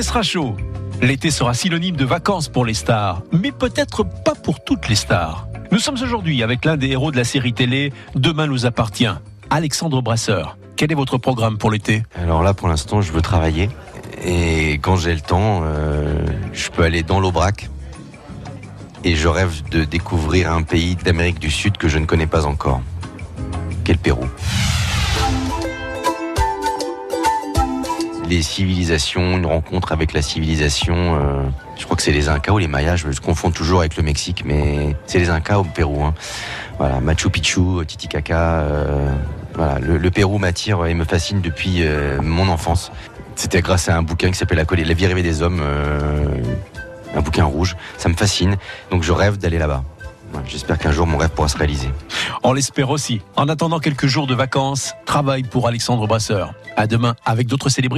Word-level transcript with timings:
Sera 0.00 0.22
chaud. 0.22 0.56
L'été 1.02 1.30
sera 1.32 1.54
synonyme 1.54 1.96
de 1.96 2.04
vacances 2.04 2.48
pour 2.48 2.64
les 2.64 2.72
stars, 2.72 3.22
mais 3.32 3.50
peut-être 3.50 4.04
pas 4.04 4.34
pour 4.34 4.62
toutes 4.62 4.88
les 4.88 4.94
stars. 4.94 5.48
Nous 5.72 5.80
sommes 5.80 5.96
aujourd'hui 6.00 6.42
avec 6.44 6.64
l'un 6.64 6.76
des 6.76 6.90
héros 6.90 7.10
de 7.10 7.16
la 7.16 7.24
série 7.24 7.52
télé 7.52 7.92
Demain 8.14 8.46
nous 8.46 8.64
appartient, 8.64 9.10
Alexandre 9.50 10.00
Brasseur. 10.00 10.56
Quel 10.76 10.92
est 10.92 10.94
votre 10.94 11.18
programme 11.18 11.58
pour 11.58 11.72
l'été? 11.72 12.04
Alors 12.14 12.44
là, 12.44 12.54
pour 12.54 12.68
l'instant, 12.68 13.02
je 13.02 13.10
veux 13.10 13.22
travailler. 13.22 13.70
Et 14.24 14.74
quand 14.74 14.96
j'ai 14.96 15.14
le 15.14 15.20
temps, 15.20 15.62
euh, 15.64 16.24
je 16.52 16.70
peux 16.70 16.84
aller 16.84 17.02
dans 17.02 17.18
l'Aubrac. 17.18 17.68
Et 19.02 19.16
je 19.16 19.26
rêve 19.26 19.68
de 19.70 19.82
découvrir 19.82 20.52
un 20.52 20.62
pays 20.62 20.94
d'Amérique 20.94 21.40
du 21.40 21.50
Sud 21.50 21.76
que 21.76 21.88
je 21.88 21.98
ne 21.98 22.06
connais 22.06 22.28
pas 22.28 22.46
encore. 22.46 22.82
Quel 23.84 23.98
Pérou. 23.98 24.26
Les 28.28 28.42
civilisations, 28.42 29.38
une 29.38 29.46
rencontre 29.46 29.92
avec 29.92 30.12
la 30.12 30.20
civilisation. 30.20 30.94
euh, 30.96 31.42
je 31.78 31.84
crois 31.84 31.96
que 31.96 32.02
c'est 32.02 32.12
les 32.12 32.28
Incas 32.28 32.52
ou 32.52 32.58
les 32.58 32.68
Mayas. 32.68 32.96
Je 32.96 33.06
me 33.06 33.14
confonds 33.14 33.50
toujours 33.50 33.80
avec 33.80 33.96
le 33.96 34.02
Mexique, 34.02 34.42
mais 34.44 34.94
c'est 35.06 35.18
les 35.18 35.30
Incas 35.30 35.58
au 35.58 35.64
Pérou. 35.64 36.04
hein. 36.04 36.12
Voilà, 36.76 37.00
Machu 37.00 37.30
Picchu, 37.30 37.86
Titicaca. 37.86 38.60
euh, 38.60 39.08
voilà, 39.54 39.78
le, 39.78 40.10
Pérou 40.10 40.38
m'attire 40.38 40.84
et 40.84 40.92
me 40.92 41.04
fascine 41.04 41.40
depuis 41.40 41.78
euh, 41.82 42.20
mon 42.20 42.48
enfance. 42.48 42.92
C'était 43.34 43.62
grâce 43.62 43.88
à 43.88 43.96
un 43.96 44.02
bouquin 44.02 44.30
qui 44.30 44.36
s'appelle 44.36 44.58
La, 44.58 44.94
vie 44.94 45.06
rêvée 45.06 45.22
des 45.22 45.40
hommes, 45.42 45.62
un 47.14 47.20
bouquin 47.20 47.44
rouge. 47.44 47.76
Ça 47.96 48.08
me 48.08 48.14
fascine, 48.14 48.56
donc 48.90 49.04
je 49.04 49.12
rêve 49.12 49.38
d'aller 49.38 49.58
là-bas. 49.58 49.84
J'espère 50.46 50.78
qu'un 50.78 50.92
jour 50.92 51.06
mon 51.06 51.16
rêve 51.18 51.30
pourra 51.30 51.48
se 51.48 51.56
réaliser. 51.56 51.88
On 52.42 52.52
l'espère 52.52 52.90
aussi. 52.90 53.20
En 53.36 53.48
attendant 53.48 53.78
quelques 53.78 54.06
jours 54.06 54.26
de 54.26 54.34
vacances, 54.34 54.92
travail 55.06 55.42
pour 55.42 55.66
Alexandre 55.66 56.06
Brasseur. 56.06 56.52
À 56.76 56.86
demain 56.86 57.14
avec 57.24 57.46
d'autres 57.46 57.68
célébrités. 57.68 57.96